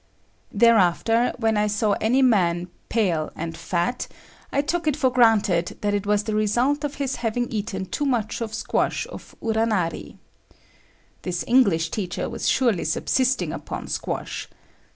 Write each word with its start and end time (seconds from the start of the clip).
Thereafter 0.51 1.31
when 1.37 1.57
I 1.57 1.67
saw 1.67 1.91
any 2.01 2.23
man 2.23 2.69
pale 2.89 3.31
and 3.35 3.55
fat, 3.55 4.07
I 4.51 4.63
took 4.63 4.87
it 4.87 4.95
for 4.95 5.11
granted 5.11 5.77
that 5.81 5.93
it 5.93 6.07
was 6.07 6.23
the 6.23 6.33
result 6.33 6.83
of 6.83 6.95
his 6.95 7.17
having 7.17 7.47
eaten 7.51 7.85
too 7.85 8.05
much 8.07 8.41
of 8.41 8.51
squash 8.51 9.05
of 9.11 9.35
"uranari." 9.43 10.17
This 11.21 11.43
English 11.45 11.91
teacher 11.91 12.27
was 12.27 12.49
surely 12.49 12.85
subsisting 12.85 13.53
upon 13.53 13.87
squash. 13.89 14.49